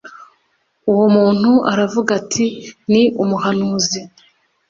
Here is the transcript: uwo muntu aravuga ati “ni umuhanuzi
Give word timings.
uwo 0.91 1.05
muntu 1.15 1.51
aravuga 1.71 2.09
ati 2.19 2.45
“ni 2.91 3.03
umuhanuzi 3.23 3.99